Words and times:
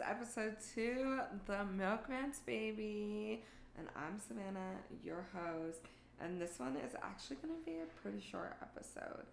is 0.00 0.06
episode 0.08 0.56
two, 0.74 1.20
The 1.46 1.66
Milkman's 1.76 2.38
Baby. 2.40 3.42
And 3.78 3.88
I'm 3.96 4.18
Savannah, 4.18 4.76
your 5.04 5.26
host. 5.34 5.80
And 6.20 6.40
this 6.40 6.58
one 6.58 6.76
is 6.76 6.94
actually 7.02 7.36
going 7.36 7.54
to 7.54 7.64
be 7.64 7.78
a 7.78 8.00
pretty 8.02 8.20
short 8.20 8.56
episode, 8.62 9.26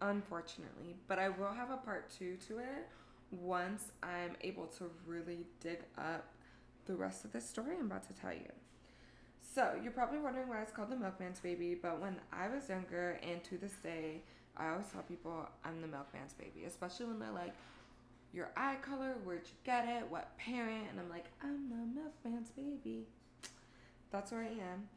unfortunately. 0.00 0.96
But 1.08 1.18
I 1.18 1.28
will 1.30 1.52
have 1.52 1.70
a 1.70 1.76
part 1.76 2.10
two 2.10 2.36
to 2.48 2.58
it 2.58 2.88
once 3.30 3.92
I'm 4.02 4.36
able 4.42 4.66
to 4.78 4.90
really 5.06 5.46
dig 5.60 5.80
up 5.98 6.26
the 6.86 6.94
rest 6.94 7.24
of 7.24 7.32
the 7.32 7.40
story 7.40 7.74
I'm 7.78 7.86
about 7.86 8.06
to 8.08 8.14
tell 8.14 8.32
you. 8.32 8.52
So, 9.54 9.74
you're 9.82 9.92
probably 9.92 10.18
wondering 10.18 10.48
why 10.48 10.62
it's 10.62 10.72
called 10.72 10.90
The 10.90 10.96
Milkman's 10.96 11.40
Baby, 11.40 11.74
but 11.80 12.00
when 12.00 12.16
I 12.32 12.48
was 12.48 12.68
younger 12.68 13.18
and 13.22 13.42
to 13.44 13.56
this 13.56 13.72
day, 13.82 14.22
I 14.56 14.68
always 14.68 14.86
tell 14.92 15.02
people 15.02 15.48
I'm 15.64 15.80
the 15.80 15.88
milkman's 15.88 16.32
baby, 16.32 16.64
especially 16.66 17.06
when 17.06 17.18
they're 17.18 17.30
like, 17.30 17.54
your 18.36 18.50
eye 18.56 18.76
color, 18.82 19.14
where'd 19.24 19.46
you 19.46 19.56
get 19.64 19.88
it, 19.88 20.04
what 20.10 20.36
parent, 20.36 20.84
and 20.90 21.00
I'm 21.00 21.08
like, 21.08 21.24
I'm 21.42 21.70
the 21.70 22.00
milkman's 22.00 22.50
baby. 22.50 23.06
That's 24.12 24.30
where 24.30 24.42
I 24.42 24.48
am. 24.48 24.88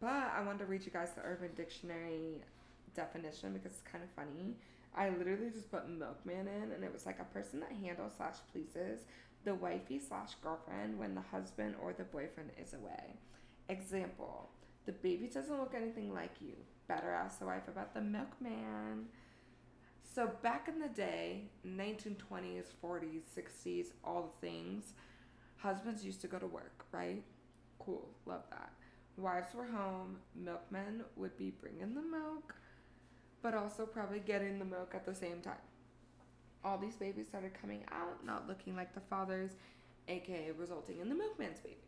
But 0.00 0.32
I 0.36 0.42
wanted 0.44 0.58
to 0.60 0.64
read 0.66 0.84
you 0.84 0.90
guys 0.90 1.12
the 1.14 1.22
Urban 1.22 1.50
Dictionary 1.56 2.42
definition 2.94 3.52
because 3.52 3.72
it's 3.72 3.82
kind 3.90 4.02
of 4.02 4.10
funny. 4.10 4.56
I 4.96 5.10
literally 5.10 5.50
just 5.50 5.70
put 5.70 5.88
milkman 5.88 6.48
in, 6.48 6.72
and 6.72 6.82
it 6.82 6.92
was 6.92 7.06
like 7.06 7.20
a 7.20 7.24
person 7.24 7.60
that 7.60 7.72
handles 7.72 8.14
slash 8.16 8.36
pleases 8.52 9.00
the 9.44 9.54
wifey 9.54 10.00
slash 10.00 10.34
girlfriend 10.42 10.98
when 10.98 11.14
the 11.14 11.20
husband 11.20 11.76
or 11.80 11.92
the 11.92 12.04
boyfriend 12.04 12.50
is 12.60 12.74
away. 12.74 13.14
Example: 13.68 14.50
The 14.86 14.92
baby 14.92 15.28
doesn't 15.28 15.58
look 15.58 15.74
anything 15.74 16.12
like 16.12 16.32
you. 16.40 16.54
Better 16.88 17.10
ask 17.10 17.38
the 17.38 17.46
wife 17.46 17.68
about 17.68 17.94
the 17.94 18.00
milkman. 18.00 19.06
So 20.14 20.30
back 20.42 20.68
in 20.68 20.80
the 20.80 20.88
day, 20.88 21.44
1920s, 21.66 22.66
40s, 22.82 23.22
60s, 23.36 23.86
all 24.02 24.34
the 24.40 24.46
things, 24.46 24.94
husbands 25.58 26.04
used 26.04 26.20
to 26.22 26.26
go 26.26 26.38
to 26.38 26.46
work, 26.46 26.86
right? 26.92 27.22
Cool, 27.78 28.08
love 28.26 28.42
that. 28.50 28.70
Wives 29.16 29.54
were 29.54 29.66
home, 29.66 30.16
milkmen 30.34 31.04
would 31.16 31.36
be 31.36 31.50
bringing 31.50 31.94
the 31.94 32.02
milk, 32.02 32.54
but 33.42 33.54
also 33.54 33.84
probably 33.84 34.20
getting 34.20 34.58
the 34.58 34.64
milk 34.64 34.92
at 34.94 35.04
the 35.04 35.14
same 35.14 35.40
time. 35.40 35.54
All 36.64 36.78
these 36.78 36.96
babies 36.96 37.26
started 37.28 37.52
coming 37.60 37.84
out, 37.92 38.24
not 38.24 38.48
looking 38.48 38.74
like 38.74 38.94
the 38.94 39.00
fathers, 39.00 39.52
aka 40.08 40.50
resulting 40.56 41.00
in 41.00 41.08
the 41.08 41.14
milkman's 41.14 41.60
babies. 41.60 41.78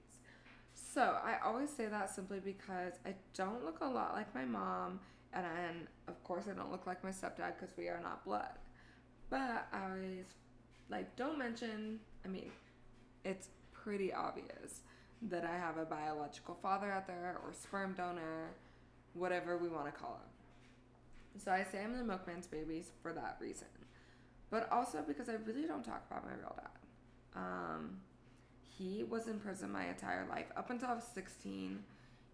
So 0.75 1.19
I 1.25 1.39
always 1.45 1.71
say 1.71 1.87
that 1.87 2.11
simply 2.11 2.41
because 2.41 2.95
I 3.05 3.15
don't 3.35 3.65
look 3.65 3.79
a 3.81 3.87
lot 3.87 4.15
like 4.15 4.35
my 4.35 4.45
mom, 4.45 5.01
and 5.33 5.45
then 5.45 5.89
of 6.09 6.23
course 6.25 6.45
I 6.51 6.55
don't 6.55 6.71
look 6.71 6.87
like 6.87 7.03
my 7.05 7.11
stepdad 7.11 7.55
because 7.59 7.77
we 7.77 7.89
are 7.89 8.01
not 8.03 8.25
blood. 8.25 8.59
But 9.29 9.67
I 9.73 9.85
always 9.89 10.27
like 10.91 11.15
don't 11.17 11.39
mention. 11.39 12.01
I 12.25 12.29
mean, 12.29 12.51
it's 13.25 13.49
pretty 13.73 14.13
obvious 14.13 14.81
that 15.23 15.45
I 15.45 15.57
have 15.57 15.77
a 15.77 15.85
biological 15.85 16.59
father 16.63 16.91
out 16.91 17.07
there 17.07 17.39
or 17.45 17.53
sperm 17.53 17.95
donor, 17.97 18.51
whatever 19.15 19.57
we 19.59 19.69
want 19.69 19.87
to 19.87 19.93
call 19.93 20.15
him. 20.15 21.41
So 21.43 21.53
I 21.53 21.65
say 21.71 21.83
I'm 21.83 21.97
the 21.97 22.05
milkman's 22.05 22.47
babies 22.47 22.91
for 23.03 23.13
that 23.13 23.37
reason, 23.41 23.69
but 24.51 24.71
also 24.73 25.05
because 25.07 25.29
I 25.29 25.35
really 25.47 25.67
don't 25.67 25.85
talk 25.85 26.05
about 26.11 26.25
my 26.25 26.33
real 26.33 26.57
dad. 26.57 27.41
Um, 27.41 27.99
he 28.63 29.05
was 29.05 29.29
in 29.29 29.39
prison 29.39 29.71
my 29.71 29.87
entire 29.87 30.27
life 30.29 30.47
up 30.57 30.71
until 30.71 30.89
I 30.89 30.95
was 30.95 31.05
16. 31.15 31.79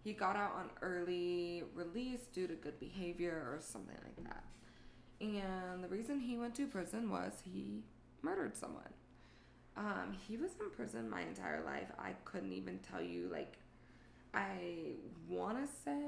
He 0.07 0.13
got 0.13 0.37
out 0.37 0.53
on 0.55 0.69
early 0.81 1.63
release 1.75 2.27
due 2.33 2.47
to 2.47 2.53
good 2.53 2.79
behavior 2.79 3.45
or 3.51 3.57
something 3.59 3.97
like 4.05 4.25
that. 4.25 4.45
And 5.19 5.83
the 5.83 5.89
reason 5.89 6.21
he 6.21 6.37
went 6.37 6.55
to 6.55 6.65
prison 6.65 7.09
was 7.09 7.33
he 7.43 7.83
murdered 8.21 8.55
someone. 8.55 8.93
Um, 9.75 10.15
he 10.25 10.37
was 10.37 10.51
in 10.61 10.69
prison 10.69 11.09
my 11.09 11.23
entire 11.23 11.61
life. 11.65 11.91
I 11.99 12.13
couldn't 12.23 12.53
even 12.53 12.79
tell 12.89 13.01
you, 13.01 13.27
like, 13.29 13.57
I 14.33 14.93
want 15.27 15.57
to 15.61 15.67
say 15.83 15.99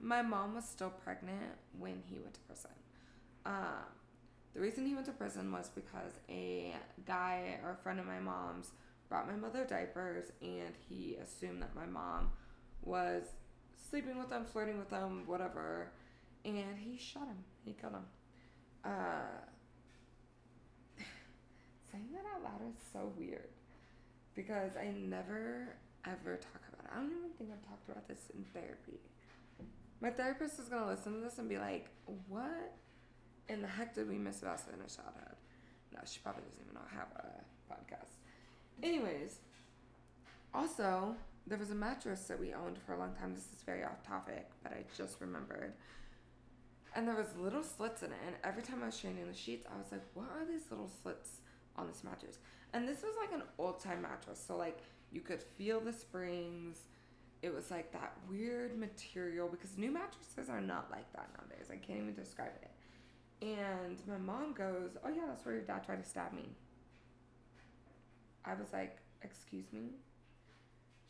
my 0.00 0.22
mom 0.22 0.56
was 0.56 0.64
still 0.64 0.90
pregnant 0.90 1.58
when 1.78 2.02
he 2.04 2.18
went 2.18 2.34
to 2.34 2.40
prison. 2.40 2.72
Um, 3.46 3.86
the 4.52 4.60
reason 4.60 4.84
he 4.84 4.94
went 4.94 5.06
to 5.06 5.12
prison 5.12 5.52
was 5.52 5.70
because 5.72 6.14
a 6.28 6.74
guy 7.06 7.60
or 7.62 7.70
a 7.70 7.76
friend 7.84 8.00
of 8.00 8.06
my 8.06 8.18
mom's 8.18 8.72
brought 9.08 9.28
my 9.28 9.36
mother 9.36 9.64
diapers, 9.64 10.32
and 10.42 10.74
he 10.88 11.16
assumed 11.22 11.62
that 11.62 11.76
my 11.76 11.86
mom 11.86 12.30
was 12.82 13.24
sleeping 13.90 14.18
with 14.18 14.30
them, 14.30 14.44
flirting 14.44 14.78
with 14.78 14.90
them, 14.90 15.24
whatever, 15.26 15.90
and 16.44 16.78
he 16.78 16.96
shot 16.96 17.26
him. 17.26 17.44
He 17.64 17.72
killed 17.72 17.94
him. 17.94 18.04
Uh, 18.84 19.40
saying 21.90 22.08
that 22.12 22.24
out 22.34 22.42
loud 22.42 22.68
is 22.68 22.76
so 22.92 23.12
weird 23.16 23.48
because 24.34 24.72
I 24.76 24.92
never 24.96 25.76
ever 26.06 26.36
talk 26.36 26.62
about 26.72 26.86
it. 26.86 26.90
I 26.92 27.00
don't 27.00 27.12
even 27.12 27.30
think 27.36 27.50
I've 27.52 27.68
talked 27.68 27.88
about 27.88 28.08
this 28.08 28.30
in 28.34 28.44
therapy. 28.54 28.98
My 30.00 30.10
therapist 30.10 30.58
is 30.58 30.68
gonna 30.68 30.86
listen 30.86 31.12
to 31.14 31.20
this 31.20 31.38
and 31.38 31.48
be 31.48 31.58
like, 31.58 31.90
"What 32.28 32.74
in 33.48 33.60
the 33.60 33.68
heck 33.68 33.94
did 33.94 34.08
we 34.08 34.16
miss 34.16 34.40
about 34.40 34.60
in 34.72 34.80
a 34.80 34.88
childhood?" 34.88 35.36
No, 35.92 36.00
she 36.06 36.20
probably 36.20 36.42
doesn't 36.42 36.60
even 36.62 36.74
know 36.74 36.80
I 36.90 36.94
have 36.94 37.12
a 37.16 37.72
podcast. 37.72 38.16
Anyways, 38.82 39.40
also, 40.54 41.16
there 41.50 41.58
was 41.58 41.72
a 41.72 41.74
mattress 41.74 42.22
that 42.28 42.38
we 42.38 42.54
owned 42.54 42.78
for 42.78 42.94
a 42.94 42.98
long 42.98 43.12
time. 43.12 43.34
This 43.34 43.42
is 43.52 43.62
very 43.66 43.82
off 43.82 44.06
topic, 44.06 44.48
but 44.62 44.72
I 44.72 44.84
just 44.96 45.20
remembered. 45.20 45.72
And 46.94 47.06
there 47.06 47.16
was 47.16 47.36
little 47.36 47.64
slits 47.64 48.02
in 48.02 48.12
it, 48.12 48.18
and 48.24 48.36
every 48.44 48.62
time 48.62 48.82
I 48.82 48.86
was 48.86 48.98
changing 48.98 49.26
the 49.26 49.36
sheets, 49.36 49.66
I 49.66 49.76
was 49.76 49.90
like, 49.90 50.04
"What 50.14 50.28
are 50.30 50.44
these 50.44 50.70
little 50.70 50.88
slits 51.02 51.40
on 51.76 51.88
this 51.88 52.04
mattress?" 52.04 52.38
And 52.72 52.88
this 52.88 53.02
was 53.02 53.16
like 53.16 53.32
an 53.32 53.42
old 53.58 53.80
time 53.80 54.02
mattress, 54.02 54.42
so 54.44 54.56
like 54.56 54.78
you 55.10 55.20
could 55.20 55.42
feel 55.42 55.80
the 55.80 55.92
springs. 55.92 56.86
It 57.42 57.52
was 57.52 57.70
like 57.70 57.90
that 57.92 58.16
weird 58.28 58.78
material 58.78 59.48
because 59.48 59.76
new 59.76 59.90
mattresses 59.90 60.48
are 60.48 60.60
not 60.60 60.90
like 60.90 61.12
that 61.14 61.30
nowadays. 61.36 61.68
I 61.70 61.76
can't 61.76 62.00
even 62.00 62.14
describe 62.14 62.52
it. 62.62 62.70
And 63.44 64.00
my 64.06 64.18
mom 64.18 64.52
goes, 64.52 64.96
"Oh 65.04 65.08
yeah, 65.08 65.26
that's 65.26 65.44
where 65.44 65.54
your 65.56 65.64
dad 65.64 65.84
tried 65.84 66.02
to 66.02 66.08
stab 66.08 66.32
me." 66.32 66.48
I 68.44 68.54
was 68.54 68.72
like, 68.72 68.98
Excuse 69.22 69.72
me? 69.72 69.90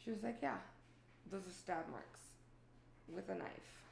She 0.03 0.11
was 0.11 0.23
like, 0.23 0.39
Yeah, 0.43 0.57
those 1.31 1.47
are 1.47 1.53
stab 1.53 1.89
marks 1.91 2.21
with 3.09 3.29
a 3.29 3.35
knife. 3.35 3.85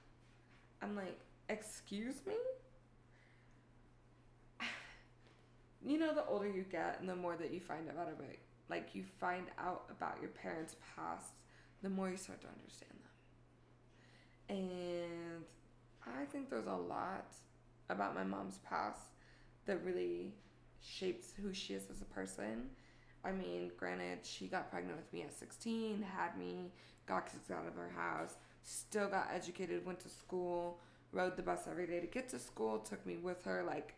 I'm 0.82 0.96
like, 0.96 1.18
Excuse 1.48 2.16
me? 2.26 2.34
you 5.84 5.98
know, 5.98 6.14
the 6.14 6.24
older 6.26 6.48
you 6.48 6.64
get 6.70 6.98
and 7.00 7.08
the 7.08 7.16
more 7.16 7.36
that 7.36 7.52
you 7.52 7.60
find 7.60 7.88
out 7.88 7.94
about 7.94 8.30
it, 8.30 8.38
like 8.68 8.94
you 8.94 9.04
find 9.18 9.46
out 9.58 9.84
about 9.90 10.18
your 10.20 10.30
parents' 10.30 10.76
past, 10.94 11.32
the 11.82 11.88
more 11.88 12.10
you 12.10 12.16
start 12.16 12.40
to 12.42 12.48
understand 12.48 12.92
them. 12.92 14.56
And 14.58 15.44
I 16.06 16.24
think 16.24 16.50
there's 16.50 16.66
a 16.66 16.72
lot 16.72 17.32
about 17.88 18.14
my 18.14 18.24
mom's 18.24 18.58
past 18.68 19.00
that 19.66 19.84
really 19.84 20.32
shapes 20.82 21.32
who 21.40 21.52
she 21.52 21.74
is 21.74 21.84
as 21.90 22.00
a 22.00 22.04
person 22.06 22.70
I 23.24 23.32
mean, 23.32 23.72
granted, 23.76 24.20
she 24.22 24.46
got 24.46 24.70
pregnant 24.70 24.96
with 24.96 25.12
me 25.12 25.22
at 25.22 25.36
16, 25.36 26.04
had 26.16 26.38
me, 26.38 26.70
got 27.06 27.30
kicked 27.30 27.50
out 27.50 27.66
of 27.66 27.74
her 27.74 27.90
house, 27.96 28.36
still 28.62 29.08
got 29.08 29.28
educated, 29.34 29.84
went 29.84 30.00
to 30.00 30.08
school, 30.08 30.78
rode 31.12 31.36
the 31.36 31.42
bus 31.42 31.66
every 31.70 31.86
day 31.86 32.00
to 32.00 32.06
get 32.06 32.28
to 32.30 32.38
school, 32.38 32.78
took 32.78 33.04
me 33.06 33.16
with 33.16 33.44
her. 33.44 33.64
Like, 33.66 33.94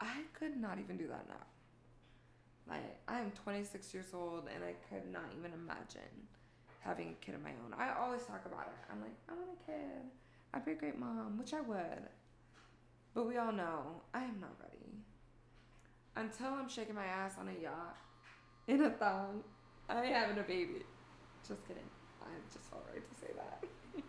I 0.00 0.22
could 0.34 0.56
not 0.56 0.78
even 0.78 0.96
do 0.96 1.06
that 1.08 1.28
now. 1.28 1.46
Like, 2.68 3.00
I 3.08 3.20
am 3.20 3.32
26 3.44 3.92
years 3.92 4.06
old 4.14 4.44
and 4.54 4.64
I 4.64 4.74
could 4.88 5.10
not 5.12 5.24
even 5.38 5.52
imagine 5.52 6.28
having 6.80 7.10
a 7.10 7.24
kid 7.24 7.34
of 7.34 7.42
my 7.42 7.50
own. 7.50 7.74
I 7.78 7.98
always 8.00 8.22
talk 8.22 8.42
about 8.46 8.66
it. 8.66 8.92
I'm 8.92 9.00
like, 9.00 9.14
I 9.28 9.34
want 9.34 9.50
a 9.60 9.66
kid. 9.66 10.02
I'd 10.54 10.64
be 10.64 10.72
a 10.72 10.76
great 10.76 10.98
mom, 10.98 11.38
which 11.38 11.54
I 11.54 11.60
would. 11.60 12.08
But 13.14 13.26
we 13.26 13.36
all 13.36 13.52
know 13.52 14.02
I 14.14 14.22
am 14.22 14.40
not 14.40 14.56
ready. 14.60 15.04
Until 16.16 16.48
I'm 16.48 16.68
shaking 16.68 16.94
my 16.94 17.04
ass 17.04 17.34
on 17.38 17.48
a 17.48 17.62
yacht 17.62 17.96
in 18.68 18.82
a 18.82 18.90
thong. 18.90 19.42
I 19.88 20.04
ain't 20.04 20.14
having 20.14 20.38
a 20.38 20.42
baby. 20.42 20.84
Just 21.46 21.66
kidding. 21.66 21.82
I 22.22 22.26
just 22.52 22.70
felt 22.70 22.86
right 22.92 23.02
to 23.02 23.20
say 23.20 23.32
that. 23.36 23.64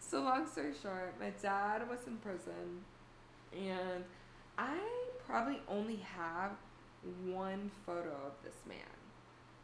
so 0.00 0.22
long 0.22 0.46
story 0.46 0.72
short, 0.82 1.14
my 1.20 1.30
dad 1.42 1.88
was 1.88 2.00
in 2.06 2.16
prison 2.18 2.84
and 3.52 4.04
I 4.58 4.78
probably 5.26 5.60
only 5.68 5.96
have 5.96 6.52
one 7.24 7.70
photo 7.86 8.14
of 8.26 8.32
this 8.44 8.56
man 8.68 8.76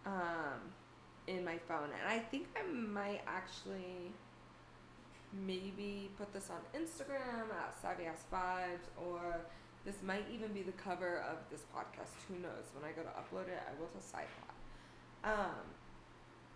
um, 0.07 0.61
in 1.27 1.45
my 1.45 1.59
phone. 1.69 1.91
And 2.01 2.09
I 2.09 2.19
think 2.19 2.47
I 2.57 2.67
might 2.67 3.21
actually 3.27 4.13
maybe 5.45 6.11
put 6.17 6.33
this 6.33 6.51
on 6.51 6.81
Instagram 6.81 7.51
at 7.51 7.75
Savvy 7.83 8.05
Ass 8.05 8.25
Vibes 8.33 8.89
or 8.97 9.41
this 9.87 10.03
might 10.03 10.27
even 10.35 10.51
be 10.53 10.63
the 10.63 10.75
cover 10.75 11.23
of 11.31 11.39
this 11.49 11.63
podcast. 11.71 12.11
Who 12.27 12.35
knows? 12.43 12.67
When 12.75 12.83
I 12.83 12.91
go 12.91 13.07
to 13.07 13.15
upload 13.15 13.47
it, 13.47 13.63
I 13.63 13.73
will 13.79 13.89
decide 13.95 14.27
that. 14.43 14.53
Um, 15.31 15.63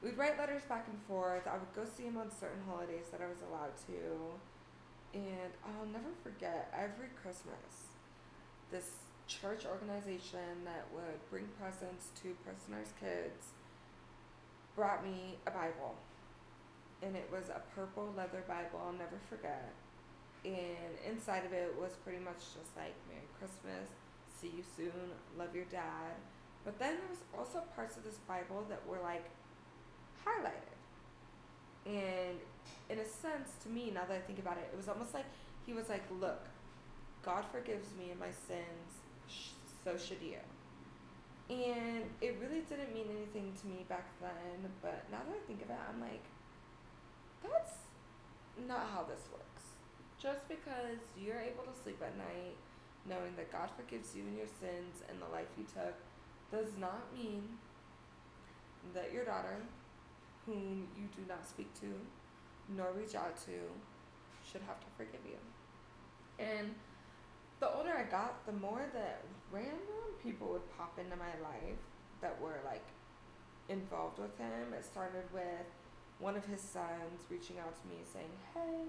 we'd 0.02 0.18
write 0.18 0.36
letters 0.36 0.66
back 0.68 0.90
and 0.90 0.98
forth. 1.06 1.46
I 1.46 1.54
would 1.54 1.72
go 1.72 1.86
see 1.86 2.02
him 2.02 2.18
on 2.18 2.28
certain 2.34 2.60
holidays 2.66 3.06
that 3.12 3.22
I 3.22 3.30
was 3.30 3.38
allowed 3.46 3.78
to. 3.86 4.34
And 5.14 5.54
I'll 5.62 5.86
never 5.86 6.10
forget 6.22 6.74
every 6.76 7.14
Christmas, 7.22 7.94
this 8.70 9.06
church 9.26 9.64
organization 9.64 10.66
that 10.66 10.86
would 10.92 11.22
bring 11.30 11.46
presents 11.58 12.10
to 12.22 12.34
prisoners' 12.42 12.92
kids 12.98 13.54
brought 14.74 15.04
me 15.04 15.38
a 15.46 15.50
Bible. 15.50 15.94
And 17.02 17.14
it 17.14 17.28
was 17.30 17.48
a 17.48 17.62
purple 17.74 18.12
leather 18.16 18.42
Bible, 18.46 18.82
I'll 18.84 18.92
never 18.92 19.18
forget. 19.28 19.70
And 20.44 20.92
inside 21.06 21.44
of 21.44 21.52
it 21.52 21.74
was 21.78 21.92
pretty 22.02 22.22
much 22.22 22.40
just 22.56 22.72
like 22.76 22.94
Merry 23.08 23.28
Christmas, 23.38 23.90
see 24.40 24.52
you 24.56 24.64
soon, 24.76 25.12
love 25.36 25.54
your 25.54 25.66
dad. 25.66 26.16
But 26.64 26.78
then 26.78 26.96
there 26.96 27.08
was 27.08 27.24
also 27.36 27.64
parts 27.74 27.96
of 27.96 28.04
this 28.04 28.16
Bible 28.26 28.64
that 28.68 28.86
were 28.86 29.00
like 29.02 29.28
highlighted. 30.24 30.76
And 31.86 32.38
in 32.88 32.98
a 32.98 33.04
sense, 33.04 33.52
to 33.64 33.68
me, 33.68 33.90
now 33.94 34.04
that 34.08 34.16
I 34.16 34.20
think 34.20 34.38
about 34.38 34.56
it, 34.58 34.68
it 34.72 34.76
was 34.76 34.88
almost 34.88 35.14
like 35.14 35.26
he 35.66 35.72
was 35.72 35.88
like, 35.88 36.04
Look, 36.20 36.44
God 37.22 37.44
forgives 37.52 37.88
me 37.98 38.10
and 38.10 38.20
my 38.20 38.30
sins, 38.30 39.00
so 39.84 39.96
should 39.96 40.22
you. 40.22 40.40
And 41.50 42.04
it 42.20 42.38
really 42.40 42.62
didn't 42.68 42.94
mean 42.94 43.06
anything 43.10 43.52
to 43.60 43.66
me 43.66 43.84
back 43.88 44.06
then, 44.20 44.70
but 44.80 45.04
now 45.10 45.18
that 45.26 45.34
I 45.34 45.46
think 45.48 45.62
of 45.62 45.70
it, 45.70 45.76
I'm 45.88 46.00
like, 46.00 46.22
that's 47.42 47.74
not 48.68 48.86
how 48.94 49.02
this 49.02 49.26
works. 49.32 49.59
Just 50.20 50.46
because 50.48 51.00
you're 51.16 51.40
able 51.40 51.64
to 51.64 51.72
sleep 51.82 51.98
at 52.02 52.16
night 52.18 52.56
knowing 53.08 53.32
that 53.36 53.50
God 53.50 53.70
forgives 53.74 54.14
you 54.14 54.22
and 54.22 54.36
your 54.36 54.46
sins 54.46 55.02
and 55.08 55.16
the 55.20 55.32
life 55.32 55.48
you 55.56 55.64
took 55.64 55.96
does 56.52 56.76
not 56.78 57.08
mean 57.16 57.42
that 58.92 59.12
your 59.12 59.24
daughter, 59.24 59.56
whom 60.44 60.88
you 60.96 61.08
do 61.16 61.22
not 61.26 61.48
speak 61.48 61.72
to 61.80 61.86
nor 62.76 62.92
reach 62.92 63.14
out 63.14 63.36
to, 63.46 63.56
should 64.44 64.60
have 64.66 64.78
to 64.80 64.86
forgive 64.96 65.20
you. 65.24 65.40
And 66.38 66.74
the 67.58 67.70
older 67.74 67.92
I 67.96 68.04
got, 68.10 68.44
the 68.46 68.52
more 68.52 68.84
that 68.92 69.24
random 69.50 70.14
people 70.22 70.48
would 70.48 70.76
pop 70.76 70.98
into 70.98 71.16
my 71.16 71.32
life 71.42 71.80
that 72.20 72.38
were 72.40 72.60
like 72.64 72.84
involved 73.68 74.18
with 74.18 74.36
him. 74.38 74.74
It 74.76 74.84
started 74.84 75.24
with 75.32 75.66
one 76.18 76.36
of 76.36 76.44
his 76.44 76.60
sons 76.60 77.24
reaching 77.30 77.58
out 77.58 77.74
to 77.80 77.88
me 77.88 77.96
saying, 78.12 78.30
Hey, 78.54 78.84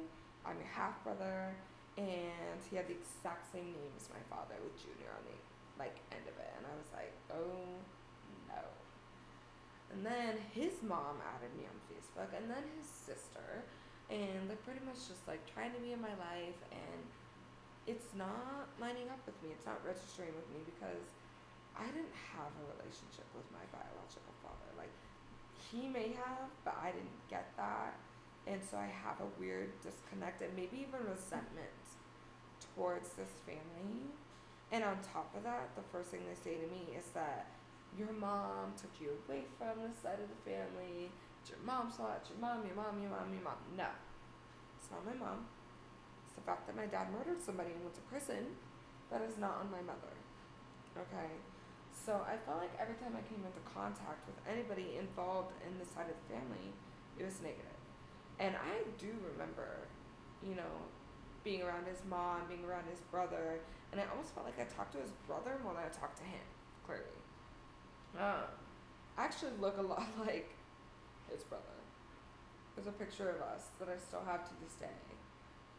I'm 0.46 0.58
your 0.58 0.74
half 0.74 1.04
brother 1.04 1.54
and 1.98 2.60
he 2.70 2.76
had 2.80 2.88
the 2.88 2.96
exact 2.96 3.52
same 3.52 3.76
name 3.76 3.94
as 4.00 4.08
my 4.08 4.24
father 4.32 4.56
with 4.64 4.76
Junior 4.80 5.12
on 5.12 5.24
the 5.28 5.36
like 5.76 5.98
end 6.14 6.24
of 6.30 6.38
it, 6.38 6.52
and 6.56 6.64
I 6.64 6.74
was 6.78 6.90
like, 6.94 7.12
oh 7.34 7.82
no. 8.48 8.62
And 9.92 10.06
then 10.06 10.40
his 10.56 10.80
mom 10.86 11.20
added 11.26 11.52
me 11.58 11.68
on 11.68 11.76
Facebook, 11.90 12.32
and 12.32 12.48
then 12.48 12.64
his 12.78 12.88
sister, 12.88 13.66
and 14.08 14.48
they're 14.48 14.62
pretty 14.64 14.84
much 14.86 15.10
just 15.10 15.26
like 15.28 15.42
trying 15.50 15.74
to 15.76 15.82
be 15.82 15.92
in 15.92 16.00
my 16.00 16.16
life, 16.16 16.60
and 16.72 17.02
it's 17.90 18.14
not 18.16 18.72
lining 18.80 19.10
up 19.10 19.20
with 19.26 19.36
me. 19.42 19.52
It's 19.52 19.66
not 19.66 19.82
registering 19.84 20.32
with 20.38 20.48
me 20.54 20.64
because 20.64 21.12
I 21.76 21.90
didn't 21.92 22.16
have 22.38 22.52
a 22.56 22.64
relationship 22.78 23.26
with 23.36 23.48
my 23.52 23.66
biological 23.74 24.36
father. 24.40 24.70
Like 24.78 24.94
he 25.58 25.90
may 25.90 26.14
have, 26.14 26.48
but 26.64 26.78
I 26.78 26.94
didn't 26.96 27.20
get 27.28 27.52
that. 27.58 27.98
And 28.48 28.62
so 28.64 28.78
I 28.78 28.90
have 28.90 29.22
a 29.22 29.30
weird 29.40 29.70
disconnect 29.82 30.42
and 30.42 30.56
maybe 30.56 30.88
even 30.88 31.06
resentment 31.06 31.82
towards 32.74 33.10
this 33.14 33.30
family. 33.46 34.10
And 34.72 34.84
on 34.84 34.98
top 35.04 35.30
of 35.36 35.44
that, 35.44 35.76
the 35.76 35.86
first 35.92 36.10
thing 36.10 36.22
they 36.26 36.40
say 36.40 36.58
to 36.58 36.68
me 36.72 36.96
is 36.98 37.12
that 37.14 37.48
your 37.98 38.12
mom 38.16 38.74
took 38.80 38.92
you 39.04 39.12
away 39.28 39.44
from 39.60 39.84
the 39.84 39.92
side 40.00 40.24
of 40.24 40.32
the 40.32 40.42
family. 40.48 41.12
It's 41.42 41.52
your 41.52 41.60
mom's 41.66 42.00
fault. 42.00 42.24
Your 42.32 42.40
mom, 42.40 42.64
your 42.66 42.76
mom, 42.76 42.98
your 43.02 43.12
mom, 43.12 43.28
your 43.36 43.44
mom. 43.44 43.60
No. 43.76 43.92
It's 44.80 44.90
not 44.90 45.04
my 45.04 45.14
mom. 45.14 45.46
It's 46.26 46.40
the 46.40 46.46
fact 46.48 46.66
that 46.66 46.76
my 46.80 46.88
dad 46.88 47.12
murdered 47.12 47.44
somebody 47.44 47.76
and 47.76 47.84
went 47.84 47.96
to 48.00 48.06
prison. 48.08 48.56
That 49.12 49.22
is 49.28 49.36
not 49.38 49.60
on 49.60 49.68
my 49.70 49.84
mother. 49.84 50.16
Okay? 50.96 51.36
So 51.92 52.24
I 52.24 52.40
felt 52.48 52.64
like 52.64 52.72
every 52.80 52.96
time 52.96 53.14
I 53.14 53.24
came 53.28 53.44
into 53.44 53.62
contact 53.68 54.24
with 54.24 54.40
anybody 54.48 54.96
involved 54.98 55.52
in 55.68 55.76
the 55.78 55.86
side 55.86 56.08
of 56.08 56.16
the 56.16 56.28
family, 56.32 56.72
it 57.20 57.28
was 57.28 57.44
negative. 57.44 57.81
And 58.42 58.56
I 58.58 58.82
do 58.98 59.14
remember, 59.32 59.86
you 60.42 60.56
know, 60.56 60.74
being 61.44 61.62
around 61.62 61.86
his 61.86 62.02
mom, 62.10 62.42
being 62.50 62.66
around 62.66 62.86
his 62.90 63.00
brother, 63.14 63.62
and 63.92 64.02
I 64.02 64.06
almost 64.10 64.34
felt 64.34 64.48
like 64.48 64.60
I 64.60 64.66
talked 64.66 64.94
to 64.94 65.00
his 65.00 65.12
brother 65.28 65.62
more 65.64 65.74
than 65.74 65.84
I 65.86 65.94
talked 65.94 66.18
to 66.18 66.24
him, 66.24 66.42
clearly. 66.84 67.22
Um, 68.18 68.50
I 69.16 69.26
actually 69.26 69.52
look 69.62 69.78
a 69.78 69.84
lot 69.84 70.10
like 70.26 70.50
his 71.30 71.44
brother. 71.44 71.78
There's 72.76 72.88
a 72.88 72.98
picture 72.98 73.30
of 73.30 73.42
us 73.46 73.70
that 73.78 73.90
I 73.90 73.98
still 74.02 74.24
have 74.26 74.44
to 74.50 74.54
this 74.66 74.74
day, 74.74 74.98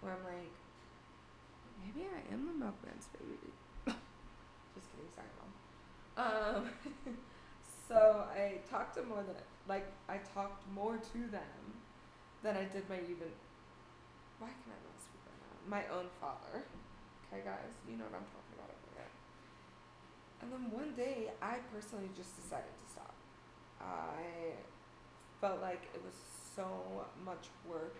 where 0.00 0.12
I'm 0.12 0.22
like, 0.22 0.54
maybe 1.82 2.06
I 2.06 2.32
am 2.32 2.46
the 2.46 2.64
milkman's 2.64 3.10
baby. 3.10 3.50
Just 4.74 4.86
kidding, 4.94 5.10
sorry, 5.10 5.34
mom. 5.34 5.50
Um, 6.14 7.16
so 7.88 8.24
I 8.30 8.58
talked 8.70 8.94
to 8.94 9.02
more 9.02 9.24
than 9.26 9.34
like 9.66 9.86
I 10.08 10.18
talked 10.32 10.62
more 10.72 10.96
to 10.96 11.18
them 11.32 11.81
than 12.42 12.58
I 12.58 12.66
did 12.66 12.84
my 12.90 12.98
even. 12.98 13.30
Why 14.42 14.50
can 14.50 14.74
I 14.74 14.78
not 14.82 14.98
speak 14.98 15.22
right 15.22 15.38
now? 15.38 15.54
My 15.70 15.84
own 15.94 16.10
father. 16.18 16.66
Okay, 17.30 17.46
guys, 17.46 17.72
you 17.86 17.96
know 17.96 18.04
what 18.10 18.18
I'm 18.18 18.28
talking 18.28 18.54
about 18.58 18.68
over 18.74 18.90
there. 18.98 19.12
And 20.42 20.50
then 20.50 20.64
one 20.74 20.92
day, 20.98 21.30
I 21.38 21.62
personally 21.70 22.10
just 22.18 22.34
decided 22.34 22.74
to 22.74 22.86
stop. 22.90 23.14
I 23.78 24.58
felt 25.38 25.62
like 25.62 25.86
it 25.94 26.02
was 26.02 26.18
so 26.54 27.06
much 27.22 27.48
work 27.64 27.96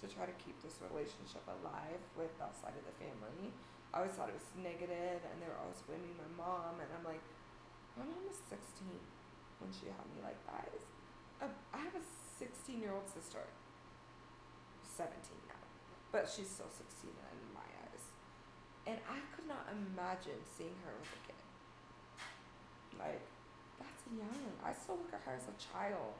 to 0.00 0.04
try 0.08 0.24
to 0.24 0.36
keep 0.40 0.56
this 0.64 0.80
relationship 0.80 1.44
alive 1.46 2.00
with 2.16 2.32
that 2.40 2.56
side 2.56 2.74
of 2.74 2.84
the 2.88 2.96
family. 2.98 3.52
I 3.92 4.02
always 4.02 4.16
thought 4.16 4.32
it 4.32 4.36
was 4.36 4.48
negative, 4.58 5.22
and 5.22 5.36
they 5.38 5.46
were 5.46 5.60
always 5.60 5.78
blaming 5.86 6.16
my 6.18 6.28
mom, 6.34 6.80
and 6.82 6.88
I'm 6.90 7.04
like, 7.06 7.22
my 7.94 8.02
mom 8.02 8.26
was 8.26 8.40
16 8.48 8.58
when 9.62 9.70
she 9.70 9.86
had 9.86 10.02
me 10.10 10.24
like 10.24 10.40
that. 10.50 10.72
I 11.44 11.78
have 11.78 11.94
a 11.94 12.04
16 12.40 12.80
year 12.80 12.90
old 12.90 13.06
sister 13.06 13.44
17 14.94 15.10
now, 15.50 15.58
but 16.14 16.30
she's 16.30 16.46
still 16.46 16.70
16 16.70 17.10
in 17.10 17.50
my 17.50 17.66
eyes. 17.82 18.04
And 18.86 19.02
I 19.10 19.18
could 19.34 19.50
not 19.50 19.66
imagine 19.74 20.38
seeing 20.46 20.78
her 20.86 20.94
with 20.94 21.10
a 21.10 21.20
kid. 21.26 21.42
Like, 22.94 23.26
that's 23.82 24.06
young. 24.06 24.54
I 24.62 24.70
still 24.70 25.02
look 25.02 25.10
at 25.10 25.26
her 25.26 25.34
as 25.34 25.50
a 25.50 25.56
child. 25.58 26.14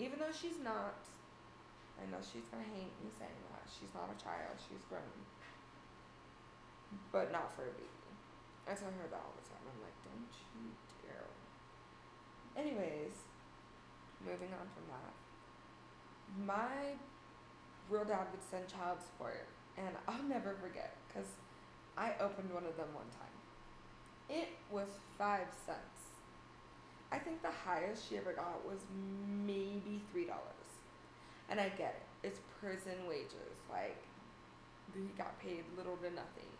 Even 0.00 0.16
though 0.16 0.32
she's 0.32 0.56
not, 0.64 0.96
I 2.00 2.08
know 2.08 2.22
she's 2.24 2.48
gonna 2.48 2.64
hate 2.64 2.96
me 3.04 3.12
saying 3.12 3.42
that. 3.52 3.68
She's 3.68 3.92
not 3.92 4.08
a 4.08 4.16
child, 4.16 4.56
she's 4.56 4.80
grown. 4.88 5.20
But 7.12 7.28
not 7.28 7.52
for 7.52 7.68
a 7.68 7.74
baby. 7.76 8.08
I 8.64 8.72
tell 8.72 8.88
her 8.88 9.08
that 9.12 9.20
all 9.20 9.36
the 9.36 9.44
time. 9.44 9.64
I'm 9.68 9.80
like, 9.84 9.96
don't 10.00 10.32
you 10.56 10.72
dare. 11.04 11.28
Anyways, 12.56 13.28
moving 14.24 14.48
on 14.56 14.64
from 14.72 14.88
that. 14.88 15.12
My 16.48 16.96
real 17.90 18.04
dad 18.04 18.26
would 18.30 18.44
send 18.50 18.68
child 18.68 18.98
support, 19.00 19.48
and 19.76 19.96
I'll 20.06 20.22
never 20.24 20.54
forget 20.60 20.96
because 21.08 21.28
I 21.96 22.12
opened 22.20 22.52
one 22.52 22.64
of 22.64 22.76
them 22.76 22.88
one 22.92 23.08
time. 23.16 23.34
It 24.28 24.48
was 24.70 24.88
five 25.16 25.48
cents. 25.64 26.12
I 27.10 27.18
think 27.18 27.40
the 27.40 27.54
highest 27.64 28.08
she 28.08 28.18
ever 28.18 28.32
got 28.32 28.60
was 28.68 28.84
maybe 29.46 30.02
three 30.12 30.26
dollars, 30.26 30.70
and 31.48 31.58
I 31.60 31.70
get 31.70 31.96
it. 31.96 32.28
It's 32.28 32.40
prison 32.60 33.08
wages. 33.08 33.56
Like 33.70 33.96
he 34.92 35.08
got 35.16 35.38
paid 35.40 35.64
little 35.76 35.96
to 36.04 36.10
nothing. 36.12 36.52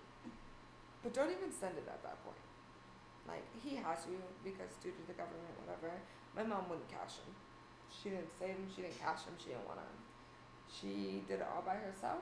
But 1.02 1.12
don't 1.14 1.30
even 1.30 1.52
send 1.52 1.76
it 1.76 1.86
at 1.86 2.02
that 2.02 2.18
point. 2.24 2.40
Like 3.28 3.44
he 3.60 3.76
has 3.76 4.08
to 4.08 4.16
because 4.42 4.72
due 4.80 4.90
to 4.90 5.02
the 5.06 5.14
government, 5.14 5.52
whatever. 5.60 5.92
My 6.36 6.44
mom 6.44 6.68
wouldn't 6.68 6.88
cash 6.88 7.20
him. 7.20 7.32
She 7.92 8.08
didn't 8.08 8.32
save 8.38 8.56
him. 8.56 8.68
She 8.72 8.82
didn't 8.82 9.00
cash 9.00 9.24
him. 9.28 9.36
She 9.36 9.52
didn't 9.52 9.68
want 9.68 9.80
to 9.80 10.07
she 10.68 11.24
did 11.26 11.40
it 11.40 11.46
all 11.54 11.62
by 11.62 11.74
herself. 11.74 12.20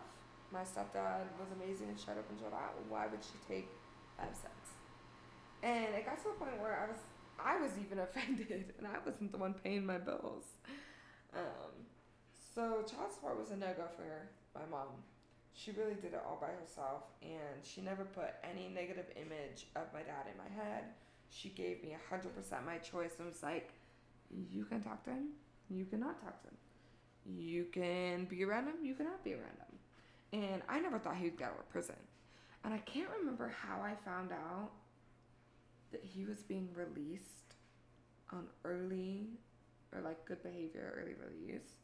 My 0.52 0.62
stepdad 0.62 1.26
was 1.38 1.50
amazing 1.54 1.88
and 1.88 1.98
showed 1.98 2.18
up 2.18 2.30
and 2.30 2.38
showed 2.38 2.54
out. 2.54 2.78
Why 2.88 3.06
would 3.06 3.22
she 3.22 3.38
take 3.48 3.68
five 4.16 4.34
cents? 4.34 4.70
And 5.62 5.94
it 5.94 6.06
got 6.06 6.18
to 6.18 6.30
the 6.30 6.38
point 6.38 6.60
where 6.60 6.78
I 6.78 6.86
was 6.86 7.02
I 7.38 7.60
was 7.60 7.72
even 7.78 7.98
offended 8.06 8.72
and 8.78 8.86
I 8.86 8.98
wasn't 9.04 9.32
the 9.32 9.38
one 9.38 9.54
paying 9.54 9.84
my 9.84 9.98
bills. 9.98 10.44
Um, 11.34 11.84
so 12.54 12.84
child 12.88 13.12
support 13.12 13.38
was 13.38 13.50
a 13.50 13.56
no 13.56 13.66
go 13.76 13.84
for 13.96 14.28
my 14.54 14.64
mom. 14.70 15.02
She 15.52 15.72
really 15.72 15.94
did 15.94 16.12
it 16.12 16.22
all 16.24 16.38
by 16.40 16.52
herself 16.60 17.04
and 17.22 17.64
she 17.64 17.80
never 17.80 18.04
put 18.04 18.34
any 18.44 18.68
negative 18.68 19.06
image 19.16 19.66
of 19.74 19.92
my 19.92 20.00
dad 20.00 20.28
in 20.30 20.36
my 20.38 20.48
head. 20.62 20.84
She 21.30 21.48
gave 21.48 21.82
me 21.82 21.96
100% 22.10 22.64
my 22.64 22.78
choice 22.78 23.12
and 23.18 23.26
was 23.26 23.42
like, 23.42 23.72
you 24.30 24.64
can 24.64 24.82
talk 24.82 25.02
to 25.04 25.10
him, 25.10 25.28
you 25.68 25.84
cannot 25.86 26.20
talk 26.22 26.40
to 26.42 26.48
him 26.48 26.56
you 27.28 27.66
can 27.72 28.24
be 28.26 28.44
around 28.44 28.66
him, 28.66 28.76
you 28.82 28.94
cannot 28.94 29.24
be 29.24 29.34
around 29.34 29.58
him. 29.58 30.42
And 30.44 30.62
I 30.68 30.80
never 30.80 30.98
thought 30.98 31.16
he 31.16 31.24
would 31.24 31.38
get 31.38 31.48
out 31.48 31.58
of 31.58 31.68
prison. 31.70 31.96
And 32.64 32.74
I 32.74 32.78
can't 32.78 33.08
remember 33.18 33.48
how 33.48 33.80
I 33.80 33.94
found 34.04 34.32
out 34.32 34.70
that 35.92 36.02
he 36.04 36.24
was 36.24 36.42
being 36.42 36.68
released 36.74 37.54
on 38.32 38.46
early 38.64 39.28
or 39.94 40.00
like 40.00 40.24
good 40.24 40.42
behavior 40.42 40.94
early 41.00 41.14
release. 41.14 41.76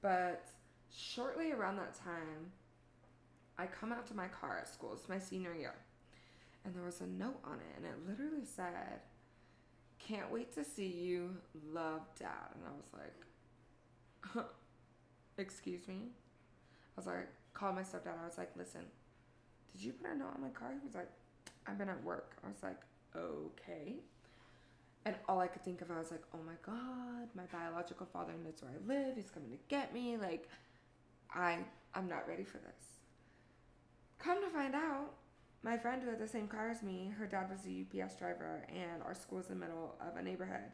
But 0.00 0.46
shortly 0.94 1.52
around 1.52 1.76
that 1.76 1.94
time, 1.94 2.52
I 3.58 3.66
come 3.66 3.92
out 3.92 4.06
to 4.06 4.14
my 4.14 4.28
car 4.28 4.58
at 4.58 4.68
school. 4.68 4.92
It's 4.94 5.08
my 5.08 5.18
senior 5.18 5.54
year. 5.54 5.74
and 6.64 6.74
there 6.74 6.82
was 6.84 7.00
a 7.00 7.06
note 7.06 7.40
on 7.44 7.54
it, 7.60 7.76
and 7.76 7.86
it 7.86 8.06
literally 8.06 8.44
said, 8.44 9.00
"Can't 9.98 10.30
wait 10.30 10.52
to 10.54 10.64
see 10.64 10.86
you. 10.88 11.36
Love, 11.72 12.02
Dad." 12.18 12.50
And 12.54 12.64
I 12.66 12.70
was 12.72 12.92
like, 12.92 13.24
"Excuse 15.38 15.86
me." 15.88 16.12
I 16.96 17.00
was 17.00 17.06
like, 17.06 17.28
called 17.54 17.74
my 17.74 17.82
stepdad. 17.82 18.20
I 18.20 18.24
was 18.24 18.38
like, 18.38 18.50
"Listen, 18.56 18.82
did 19.72 19.82
you 19.82 19.92
put 19.92 20.10
a 20.10 20.14
note 20.14 20.34
on 20.34 20.40
my 20.40 20.50
car?" 20.50 20.72
He 20.80 20.86
was 20.86 20.94
like, 20.94 21.10
"I've 21.66 21.78
been 21.78 21.88
at 21.88 22.02
work." 22.04 22.36
I 22.44 22.48
was 22.48 22.62
like, 22.62 22.80
"Okay." 23.16 23.96
And 25.04 25.16
all 25.28 25.40
I 25.40 25.46
could 25.46 25.62
think 25.64 25.80
of, 25.80 25.90
I 25.90 25.98
was 25.98 26.10
like, 26.10 26.24
"Oh 26.34 26.42
my 26.44 26.56
God, 26.62 27.28
my 27.34 27.44
biological 27.52 28.06
father 28.06 28.32
knows 28.44 28.62
where 28.62 28.72
I 28.72 28.86
live. 28.86 29.16
He's 29.16 29.30
coming 29.30 29.50
to 29.50 29.58
get 29.68 29.92
me." 29.92 30.16
Like, 30.16 30.48
I 31.34 31.58
I'm 31.94 32.08
not 32.08 32.28
ready 32.28 32.44
for 32.44 32.58
this. 32.58 32.98
Come 34.18 34.42
to 34.42 34.50
find 34.50 34.74
out, 34.74 35.14
my 35.62 35.76
friend 35.76 36.02
who 36.02 36.10
had 36.10 36.18
the 36.18 36.28
same 36.28 36.48
car 36.48 36.70
as 36.70 36.82
me, 36.82 37.12
her 37.18 37.26
dad 37.26 37.50
was 37.50 37.60
a 37.66 38.02
UPS 38.02 38.16
driver, 38.16 38.66
and 38.68 39.02
our 39.02 39.14
school 39.14 39.40
school's 39.40 39.50
in 39.50 39.58
the 39.58 39.66
middle 39.66 39.96
of 40.00 40.16
a 40.16 40.22
neighborhood. 40.22 40.72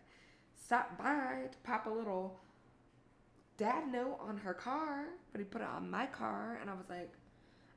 Stopped 0.55 0.99
by 0.99 1.49
to 1.51 1.59
pop 1.63 1.87
a 1.87 1.91
little 1.91 2.41
dad 3.57 3.91
note 3.91 4.19
on 4.21 4.37
her 4.39 4.55
car, 4.55 5.07
but 5.33 5.41
he 5.41 5.45
put 5.45 5.61
it 5.63 5.69
on 5.69 5.91
my 5.91 6.07
car, 6.07 6.59
and 6.61 6.71
I 6.71 6.75
was 6.75 6.89
like, 6.89 7.13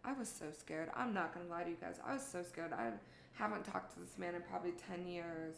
I 0.03 0.13
was 0.13 0.29
so 0.29 0.45
scared. 0.57 0.89
I'm 0.95 1.13
not 1.13 1.33
gonna 1.33 1.49
lie 1.49 1.63
to 1.63 1.69
you 1.69 1.77
guys. 1.79 1.99
I 2.05 2.13
was 2.13 2.25
so 2.25 2.43
scared. 2.43 2.73
I 2.73 2.91
haven't 3.33 3.65
talked 3.65 3.93
to 3.93 3.99
this 3.99 4.17
man 4.17 4.35
in 4.35 4.41
probably 4.41 4.71
10 4.71 5.05
years. 5.07 5.55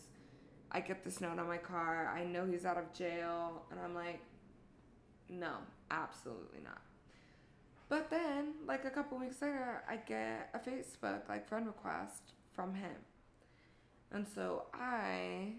I 0.71 0.81
get 0.81 1.03
this 1.03 1.21
note 1.21 1.39
on 1.39 1.47
my 1.47 1.57
car. 1.57 2.11
I 2.13 2.23
know 2.23 2.45
he's 2.45 2.65
out 2.65 2.77
of 2.77 2.93
jail, 2.93 3.63
and 3.71 3.79
I'm 3.79 3.95
like, 3.95 4.21
no, 5.29 5.53
absolutely 5.91 6.59
not. 6.63 6.81
But 7.87 8.09
then, 8.11 8.53
like 8.67 8.85
a 8.85 8.89
couple 8.91 9.17
weeks 9.17 9.41
later, 9.41 9.83
I 9.89 9.97
get 9.97 10.49
a 10.53 10.59
Facebook 10.59 11.27
like 11.27 11.47
friend 11.47 11.65
request 11.65 12.33
from 12.53 12.75
him. 12.75 12.95
And 14.11 14.27
so 14.27 14.65
I 14.73 15.53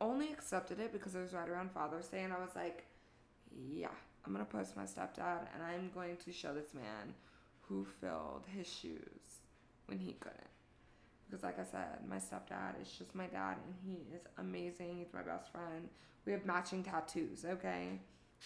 only 0.00 0.30
accepted 0.30 0.78
it 0.78 0.92
because 0.92 1.14
it 1.14 1.20
was 1.20 1.32
right 1.32 1.48
around 1.48 1.70
Father's 1.72 2.06
Day 2.06 2.22
and 2.22 2.32
I 2.32 2.38
was 2.38 2.54
like, 2.54 2.84
yeah, 3.72 3.88
I'm 4.24 4.34
to 4.36 4.44
post 4.44 4.76
my 4.76 4.84
stepdad 4.84 5.46
and 5.54 5.62
I'm 5.66 5.90
going 5.94 6.16
to 6.24 6.32
show 6.32 6.54
this 6.54 6.74
man 6.74 7.14
who 7.62 7.86
filled 8.00 8.44
his 8.56 8.66
shoes 8.66 9.40
when 9.86 9.98
he 9.98 10.12
couldn't. 10.20 10.38
Because 11.26 11.42
like 11.42 11.58
I 11.58 11.64
said, 11.64 12.08
my 12.08 12.16
stepdad 12.16 12.80
is 12.80 12.90
just 12.90 13.14
my 13.14 13.26
dad 13.26 13.56
and 13.64 13.74
he 13.84 14.14
is 14.14 14.22
amazing. 14.38 14.96
He's 14.98 15.12
my 15.12 15.22
best 15.22 15.52
friend. 15.52 15.88
We 16.24 16.32
have 16.32 16.46
matching 16.46 16.82
tattoos, 16.82 17.44
okay? 17.44 18.00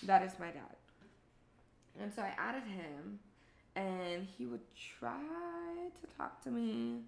That 0.05 0.23
is 0.23 0.33
my 0.39 0.47
dad. 0.47 0.77
And 2.01 2.13
so 2.13 2.23
I 2.23 2.33
added 2.39 2.65
him, 2.65 3.19
and 3.77 4.27
he 4.27 4.47
would 4.47 4.63
try 4.99 5.19
to 6.01 6.17
talk 6.17 6.43
to 6.45 6.51
me, 6.51 7.01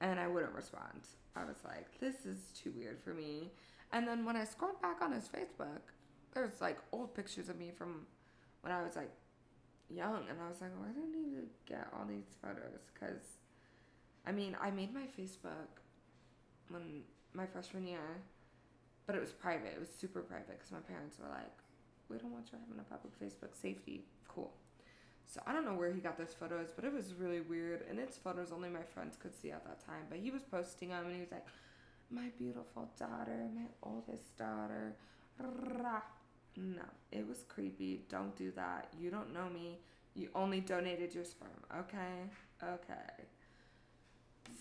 and 0.00 0.20
I 0.20 0.28
wouldn't 0.28 0.54
respond. 0.54 1.00
I 1.34 1.44
was 1.44 1.56
like, 1.64 1.98
this 1.98 2.26
is 2.26 2.38
too 2.54 2.72
weird 2.76 3.00
for 3.00 3.14
me. 3.14 3.50
And 3.92 4.06
then 4.06 4.24
when 4.24 4.36
I 4.36 4.44
scrolled 4.44 4.80
back 4.80 5.02
on 5.02 5.12
his 5.12 5.28
Facebook, 5.28 5.80
there's 6.34 6.60
like 6.60 6.78
old 6.92 7.14
pictures 7.14 7.48
of 7.48 7.58
me 7.58 7.70
from 7.76 8.06
when 8.62 8.72
I 8.72 8.82
was 8.82 8.96
like 8.96 9.10
young, 9.90 10.24
and 10.30 10.38
I 10.40 10.48
was 10.48 10.60
like, 10.60 10.70
why 10.78 10.88
do 10.88 11.00
I 11.02 11.10
need 11.10 11.36
to 11.36 11.46
get 11.66 11.88
all 11.92 12.06
these 12.06 12.36
photos? 12.40 12.80
Because, 12.92 13.38
I 14.26 14.32
mean, 14.32 14.56
I 14.60 14.70
made 14.70 14.94
my 14.94 15.06
Facebook 15.18 15.80
when 16.68 17.02
my 17.34 17.46
freshman 17.46 17.86
year, 17.86 18.22
but 19.06 19.16
it 19.16 19.20
was 19.20 19.32
private. 19.32 19.72
It 19.74 19.80
was 19.80 19.90
super 19.90 20.20
private 20.20 20.58
because 20.58 20.72
my 20.72 20.80
parents 20.80 21.18
were 21.18 21.28
like, 21.28 21.52
we 22.08 22.18
don't 22.18 22.32
want 22.32 22.48
you 22.52 22.58
having 22.58 22.80
a 22.80 22.84
public 22.84 23.12
Facebook 23.20 23.60
safety. 23.60 24.04
Cool. 24.28 24.52
So 25.26 25.40
I 25.46 25.52
don't 25.52 25.64
know 25.64 25.74
where 25.74 25.92
he 25.92 26.00
got 26.00 26.18
those 26.18 26.34
photos, 26.38 26.68
but 26.74 26.84
it 26.84 26.92
was 26.92 27.14
really 27.14 27.40
weird. 27.40 27.84
And 27.88 27.98
it's 27.98 28.18
photos 28.18 28.52
only 28.52 28.68
my 28.68 28.82
friends 28.82 29.16
could 29.16 29.34
see 29.34 29.50
at 29.50 29.64
that 29.64 29.84
time. 29.84 30.04
But 30.10 30.18
he 30.18 30.30
was 30.30 30.42
posting 30.42 30.90
them 30.90 31.06
and 31.06 31.14
he 31.14 31.20
was 31.20 31.32
like, 31.32 31.46
my 32.10 32.28
beautiful 32.38 32.90
daughter, 32.98 33.48
my 33.54 33.66
oldest 33.82 34.36
daughter. 34.36 34.94
No, 36.56 36.82
it 37.10 37.26
was 37.26 37.44
creepy. 37.48 38.02
Don't 38.08 38.36
do 38.36 38.50
that. 38.52 38.92
You 38.98 39.10
don't 39.10 39.32
know 39.32 39.48
me. 39.48 39.78
You 40.14 40.28
only 40.34 40.60
donated 40.60 41.14
your 41.14 41.24
sperm. 41.24 41.48
Okay? 41.78 42.28
Okay. 42.62 43.24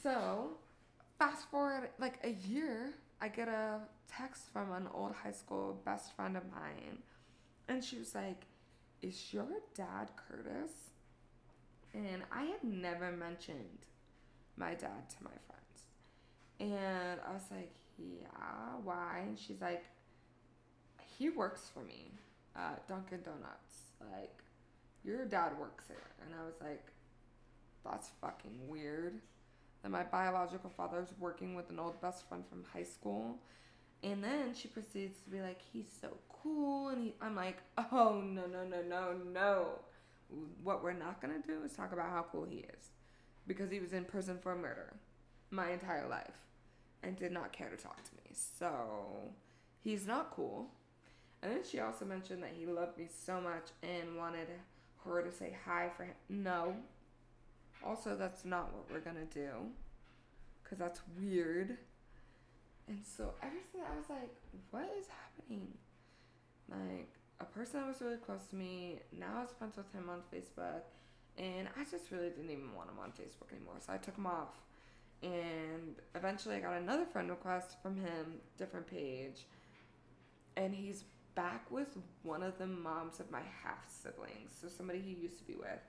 So, 0.01 0.51
fast 1.19 1.49
forward 1.51 1.89
like 1.99 2.19
a 2.23 2.29
year, 2.47 2.93
I 3.21 3.27
get 3.27 3.47
a 3.47 3.79
text 4.07 4.43
from 4.51 4.71
an 4.71 4.87
old 4.93 5.13
high 5.13 5.31
school 5.31 5.81
best 5.85 6.15
friend 6.15 6.35
of 6.37 6.43
mine 6.51 6.99
and 7.67 7.83
she 7.83 7.97
was 7.97 8.15
like, 8.15 8.45
Is 9.01 9.33
your 9.33 9.47
dad 9.75 10.11
Curtis? 10.15 10.71
And 11.93 12.23
I 12.31 12.43
had 12.43 12.63
never 12.63 13.11
mentioned 13.11 13.85
my 14.57 14.73
dad 14.73 15.09
to 15.09 15.23
my 15.23 15.31
friends. 15.47 15.81
And 16.59 17.19
I 17.27 17.33
was 17.33 17.45
like, 17.51 17.73
Yeah, 17.97 18.77
why? 18.83 19.23
And 19.27 19.37
she's 19.37 19.61
like, 19.61 19.85
He 21.21 21.29
works 21.29 21.69
for 21.71 21.83
me 21.83 22.09
at 22.55 22.87
Dunkin' 22.87 23.21
Donuts. 23.21 23.91
Like, 24.11 24.41
your 25.03 25.23
dad 25.25 25.51
works 25.59 25.83
here. 25.87 25.97
And 26.25 26.33
I 26.33 26.43
was 26.43 26.55
like, 26.59 26.87
That's 27.85 28.09
fucking 28.19 28.67
weird. 28.67 29.21
That 29.83 29.91
my 29.91 30.01
biological 30.01 30.71
father's 30.71 31.13
working 31.19 31.53
with 31.53 31.69
an 31.69 31.77
old 31.77 32.01
best 32.01 32.27
friend 32.27 32.43
from 32.49 32.63
high 32.73 32.85
school. 32.85 33.37
And 34.01 34.23
then 34.23 34.55
she 34.55 34.67
proceeds 34.67 35.19
to 35.21 35.29
be 35.29 35.41
like, 35.41 35.59
He's 35.71 35.95
so 36.01 36.07
cool. 36.41 36.89
And 36.89 37.03
he, 37.03 37.13
I'm 37.21 37.35
like, 37.35 37.57
oh, 37.77 38.19
no, 38.25 38.47
no, 38.47 38.65
no, 38.65 38.81
no, 38.81 39.13
no. 39.31 39.67
What 40.63 40.83
we're 40.83 40.93
not 40.93 41.21
going 41.21 41.39
to 41.39 41.47
do 41.47 41.63
is 41.63 41.73
talk 41.73 41.93
about 41.93 42.09
how 42.09 42.25
cool 42.31 42.47
he 42.49 42.65
is. 42.75 42.89
Because 43.45 43.69
he 43.69 43.79
was 43.79 43.93
in 43.93 44.05
prison 44.05 44.39
for 44.41 44.55
murder 44.55 44.93
my 45.51 45.69
entire 45.69 46.09
life 46.09 46.47
and 47.03 47.15
did 47.15 47.31
not 47.31 47.53
care 47.53 47.69
to 47.69 47.77
talk 47.77 48.03
to 48.05 48.15
me. 48.15 48.31
So 48.33 49.29
he's 49.83 50.07
not 50.07 50.31
cool. 50.31 50.71
And 51.43 51.51
then 51.51 51.61
she 51.69 51.79
also 51.79 52.05
mentioned 52.05 52.43
that 52.43 52.51
he 52.57 52.65
loved 52.65 52.97
me 52.97 53.07
so 53.25 53.41
much 53.41 53.69
and 53.81 54.15
wanted 54.15 54.47
her 55.03 55.23
to 55.23 55.31
say 55.31 55.55
hi 55.65 55.89
for 55.95 56.03
him. 56.03 56.13
No. 56.29 56.75
Also, 57.83 58.15
that's 58.15 58.45
not 58.45 58.71
what 58.73 58.85
we're 58.91 58.99
gonna 58.99 59.25
do. 59.25 59.49
Because 60.63 60.77
that's 60.77 61.01
weird. 61.19 61.77
And 62.87 62.99
so 63.03 63.33
everything, 63.41 63.81
I 63.81 63.97
was 63.97 64.09
like, 64.09 64.35
what 64.69 64.89
is 64.99 65.07
happening? 65.07 65.67
Like 66.69 67.09
a 67.39 67.45
person 67.45 67.79
that 67.79 67.87
was 67.87 68.01
really 68.01 68.17
close 68.17 68.45
to 68.49 68.55
me, 68.55 68.99
now 69.17 69.37
I 69.37 69.41
was 69.41 69.51
friends 69.57 69.77
with 69.77 69.91
him 69.93 70.09
on 70.09 70.19
Facebook, 70.33 70.83
and 71.37 71.67
I 71.79 71.83
just 71.89 72.11
really 72.11 72.29
didn't 72.29 72.51
even 72.51 72.75
want 72.75 72.89
him 72.89 72.99
on 73.01 73.09
Facebook 73.09 73.51
anymore. 73.55 73.75
So 73.79 73.93
I 73.93 73.97
took 73.97 74.15
him 74.15 74.27
off. 74.27 74.61
And 75.23 75.95
eventually 76.15 76.55
I 76.55 76.59
got 76.59 76.73
another 76.73 77.05
friend 77.05 77.29
request 77.29 77.77
from 77.81 77.95
him, 77.95 78.39
different 78.57 78.87
page. 78.87 79.45
And 80.57 80.73
he's 80.73 81.03
back 81.35 81.69
with 81.71 81.97
one 82.23 82.43
of 82.43 82.57
the 82.57 82.67
moms 82.67 83.19
of 83.19 83.31
my 83.31 83.41
half 83.63 83.89
siblings. 83.89 84.51
So 84.61 84.67
somebody 84.67 84.99
he 84.99 85.11
used 85.21 85.37
to 85.39 85.45
be 85.45 85.55
with. 85.55 85.79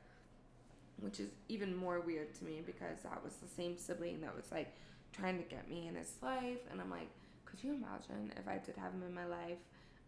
Which 1.01 1.19
is 1.19 1.31
even 1.49 1.75
more 1.77 2.01
weird 2.01 2.35
to 2.37 2.45
me 2.45 2.63
because 2.65 3.03
that 3.03 3.25
was 3.25 3.35
the 3.37 3.49
same 3.49 3.77
sibling 3.77 4.21
that 4.21 4.37
was 4.37 4.53
like 4.53 4.73
trying 5.13 5.39
to 5.39 5.45
get 5.45 5.69
me 5.69 5.89
in 5.89 5.97
his 5.97 6.13
life. 6.23 6.61
And 6.71 6.81
I'm 6.81 6.91
like, 6.91 7.09
could 7.45 7.63
you 7.63 7.75
imagine 7.75 8.33
if 8.37 8.47
I 8.47 8.59
did 8.59 8.77
have 8.77 8.93
him 8.93 9.03
in 9.07 9.15
my 9.15 9.27
life 9.27 9.59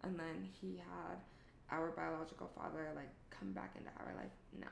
and 0.04 0.18
then 0.18 0.48
he 0.60 0.76
had 0.76 1.18
our 1.70 1.90
biological 1.90 2.50
father 2.54 2.88
like 2.94 3.10
come 3.30 3.52
back 3.52 3.74
into 3.76 3.90
our 3.98 4.14
life. 4.16 4.32
No. 4.58 4.68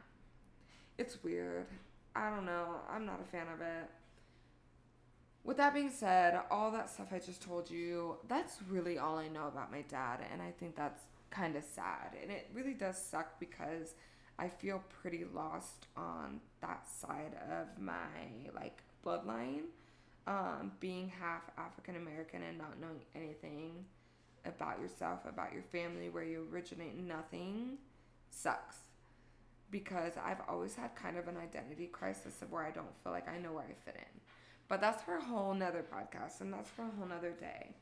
It's 0.98 1.22
weird. 1.22 1.66
I 2.14 2.30
don't 2.30 2.44
know. 2.44 2.76
I'm 2.90 3.06
not 3.06 3.20
a 3.20 3.30
fan 3.30 3.46
of 3.52 3.60
it. 3.60 3.90
With 5.44 5.56
that 5.56 5.74
being 5.74 5.90
said, 5.90 6.40
all 6.50 6.70
that 6.70 6.88
stuff 6.88 7.08
I 7.12 7.18
just 7.18 7.42
told 7.42 7.68
you, 7.68 8.16
that's 8.28 8.58
really 8.70 8.98
all 8.98 9.18
I 9.18 9.26
know 9.28 9.48
about 9.48 9.72
my 9.72 9.82
dad. 9.82 10.20
And 10.32 10.40
I 10.40 10.52
think 10.52 10.76
that's 10.76 11.02
kind 11.30 11.56
of 11.56 11.64
sad. 11.64 12.16
And 12.20 12.30
it 12.30 12.48
really 12.54 12.74
does 12.74 12.96
suck 12.96 13.40
because 13.40 13.94
I 14.38 14.48
feel 14.48 14.82
pretty 15.02 15.24
lost 15.34 15.86
on 15.96 16.40
that 16.60 16.86
side 16.88 17.34
of 17.50 17.80
my 17.80 18.50
like 18.54 18.82
bloodline. 19.04 19.62
Um, 20.24 20.70
being 20.78 21.08
half 21.20 21.42
African 21.58 21.96
American 21.96 22.42
and 22.44 22.56
not 22.56 22.80
knowing 22.80 23.00
anything 23.16 23.84
about 24.44 24.80
yourself, 24.80 25.20
about 25.28 25.52
your 25.52 25.64
family, 25.64 26.08
where 26.08 26.22
you 26.22 26.46
originate, 26.52 26.96
nothing 26.96 27.78
sucks. 28.30 28.76
Because 29.72 30.12
I've 30.22 30.40
always 30.48 30.76
had 30.76 30.94
kind 30.94 31.16
of 31.16 31.26
an 31.26 31.36
identity 31.36 31.86
crisis 31.86 32.40
of 32.42 32.52
where 32.52 32.62
I 32.62 32.70
don't 32.70 32.94
feel 33.02 33.12
like 33.12 33.28
I 33.28 33.38
know 33.38 33.52
where 33.52 33.64
I 33.64 33.74
fit 33.84 33.96
in. 33.96 34.20
But 34.68 34.80
that's 34.80 35.02
for 35.02 35.16
a 35.16 35.22
whole 35.22 35.54
nother 35.54 35.84
podcast 35.92 36.40
and 36.40 36.52
that's 36.52 36.70
for 36.70 36.82
a 36.82 36.90
whole 36.98 37.06
nother 37.06 37.32
day. 37.32 37.74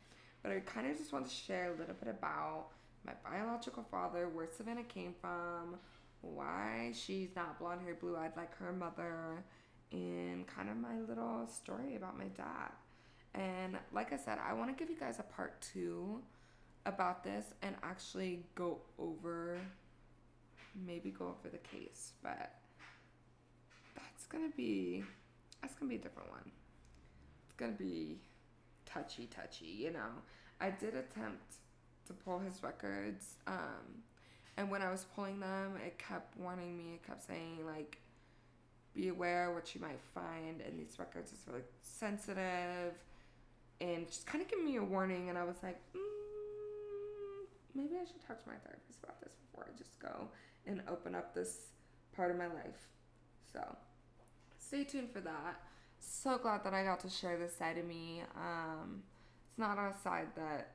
But 0.43 0.53
I 0.53 0.61
kind 0.61 0.91
of 0.91 0.97
just 0.97 1.13
want 1.13 1.27
to 1.29 1.35
share 1.35 1.73
a 1.73 1.79
little 1.79 1.95
bit 1.95 2.09
about 2.09 2.69
my 3.05 3.13
biological 3.25 3.85
father, 3.91 4.29
where 4.29 4.49
Savannah 4.55 4.83
came 4.85 5.15
from, 5.21 5.77
why 6.23 6.93
she's 6.95 7.31
not 7.37 7.59
blonde 7.59 7.83
hair, 7.83 7.95
blue 7.95 8.17
eyed 8.17 8.33
like 8.37 8.55
her 8.59 8.73
mother, 8.73 9.43
and 9.93 10.47
kind 10.47 10.69
of 10.69 10.77
my 10.77 10.99
little 11.09 11.47
story 11.47 11.97
about 11.97 12.19
my 12.19 12.27
dad. 12.37 12.73
And 13.35 13.79
like 13.93 14.13
I 14.13 14.17
said, 14.17 14.39
I 14.47 14.53
want 14.55 14.77
to 14.77 14.79
give 14.79 14.91
you 14.91 14.99
guys 14.99 15.19
a 15.19 15.23
part 15.23 15.61
two 15.61 16.21
about 16.87 17.23
this 17.23 17.47
and 17.63 17.75
actually 17.83 18.45
go 18.55 18.79
over 18.99 19.59
maybe 20.87 21.11
go 21.11 21.27
over 21.27 21.49
the 21.51 21.59
case 21.59 22.13
but 22.23 22.55
that's 23.95 24.27
gonna 24.29 24.51
be 24.57 25.03
that's 25.61 25.75
gonna 25.75 25.89
be 25.89 25.97
a 25.97 25.99
different 25.99 26.31
one 26.31 26.51
gonna 27.61 27.73
be 27.73 28.19
touchy, 28.87 29.27
touchy. 29.27 29.67
You 29.67 29.93
know, 29.93 30.11
I 30.61 30.71
did 30.71 30.95
attempt 30.95 31.57
to 32.07 32.13
pull 32.13 32.39
his 32.39 32.63
records, 32.63 33.37
um, 33.47 34.03
and 34.57 34.71
when 34.71 34.83
I 34.83 34.91
was 34.91 35.05
pulling 35.15 35.39
them, 35.41 35.77
it 35.85 35.99
kept 35.99 36.37
warning 36.37 36.77
me. 36.77 36.95
It 36.95 37.07
kept 37.07 37.23
saying 37.27 37.65
like, 37.67 38.01
"Be 38.95 39.09
aware 39.09 39.53
what 39.53 39.75
you 39.75 39.81
might 39.81 40.01
find 40.15 40.61
in 40.61 40.77
these 40.77 40.99
records 40.99 41.33
is 41.33 41.47
really 41.47 41.63
sensitive," 41.83 42.95
and 43.81 44.07
just 44.07 44.27
kind 44.27 44.43
of 44.43 44.49
giving 44.49 44.65
me 44.65 44.77
a 44.77 44.83
warning. 44.83 45.29
And 45.29 45.39
I 45.39 45.45
was 45.45 45.57
like, 45.63 45.79
mm, 45.95 47.47
maybe 47.75 47.97
I 47.97 48.05
should 48.05 48.21
talk 48.27 48.43
to 48.43 48.49
my 48.49 48.57
therapist 48.57 49.03
about 49.03 49.21
this 49.21 49.33
before 49.35 49.67
I 49.73 49.77
just 49.77 49.99
go 49.99 50.29
and 50.67 50.83
open 50.89 51.15
up 51.15 51.35
this 51.35 51.69
part 52.13 52.31
of 52.31 52.37
my 52.37 52.47
life. 52.47 52.89
So, 53.53 53.77
stay 54.59 54.85
tuned 54.85 55.11
for 55.11 55.21
that. 55.21 55.61
So 56.01 56.39
glad 56.39 56.65
that 56.65 56.75
I 56.75 56.83
got 56.83 57.01
to 57.01 57.11
share 57.11 57.39
this 57.39 57.57
side 57.57 57.79
of 57.79 57.87
me. 57.87 58.23
Um, 58.37 59.03
it's 59.49 59.59
not 59.59 59.79
a 59.79 59.95
side 60.03 60.29
that 60.37 60.73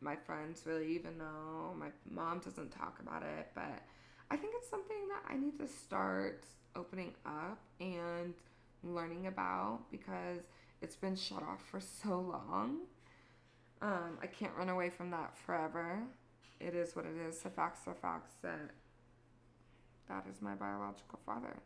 my 0.00 0.16
friends 0.16 0.62
really 0.64 0.94
even 0.94 1.18
know. 1.18 1.74
My 1.78 1.88
mom 2.10 2.40
doesn't 2.40 2.70
talk 2.70 2.98
about 3.00 3.22
it, 3.22 3.48
but 3.54 3.82
I 4.30 4.36
think 4.36 4.54
it's 4.56 4.68
something 4.68 5.08
that 5.08 5.32
I 5.32 5.36
need 5.36 5.58
to 5.58 5.68
start 5.68 6.44
opening 6.74 7.12
up 7.26 7.60
and 7.80 8.34
learning 8.82 9.26
about 9.26 9.80
because 9.90 10.40
it's 10.80 10.96
been 10.96 11.16
shut 11.16 11.42
off 11.42 11.62
for 11.70 11.80
so 11.80 12.20
long. 12.20 12.78
Um, 13.80 14.18
I 14.22 14.26
can't 14.26 14.52
run 14.56 14.68
away 14.68 14.90
from 14.90 15.10
that 15.10 15.36
forever. 15.36 15.98
It 16.60 16.74
is 16.74 16.94
what 16.94 17.04
it 17.04 17.16
is. 17.28 17.38
The 17.40 17.50
facts 17.50 17.80
are 17.86 17.94
facts 17.94 18.34
that 18.42 18.70
that 20.08 20.26
is 20.30 20.40
my 20.40 20.54
biological 20.54 21.18
father. 21.24 21.56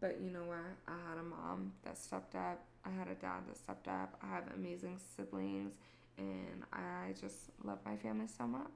But 0.00 0.20
you 0.20 0.30
know 0.30 0.44
what? 0.44 0.58
I 0.86 0.96
had 1.08 1.18
a 1.18 1.22
mom 1.22 1.72
that 1.84 1.96
stepped 1.98 2.34
up. 2.34 2.64
I 2.84 2.90
had 2.90 3.08
a 3.08 3.14
dad 3.14 3.46
that 3.48 3.56
stepped 3.56 3.88
up. 3.88 4.18
I 4.22 4.26
have 4.28 4.44
amazing 4.54 4.98
siblings, 5.16 5.72
and 6.18 6.64
I 6.72 7.14
just 7.20 7.50
love 7.64 7.78
my 7.84 7.96
family 7.96 8.26
so 8.26 8.46
much. 8.46 8.70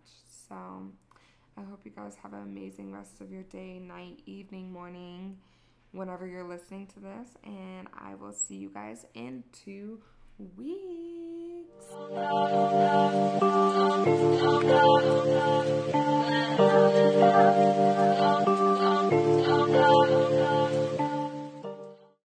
So 0.48 0.54
I 1.56 1.62
hope 1.62 1.80
you 1.84 1.90
guys 1.90 2.16
have 2.22 2.32
an 2.32 2.42
amazing 2.42 2.92
rest 2.92 3.20
of 3.20 3.30
your 3.30 3.42
day, 3.44 3.78
night, 3.78 4.22
evening, 4.26 4.72
morning, 4.72 5.36
whenever 5.92 6.26
you're 6.26 6.48
listening 6.48 6.86
to 6.88 7.00
this. 7.00 7.28
And 7.44 7.88
I 7.94 8.14
will 8.14 8.32
see 8.32 8.56
you 8.56 8.70
guys 8.70 9.04
in 9.14 9.44
two 9.52 10.00
weeks. 10.56 10.90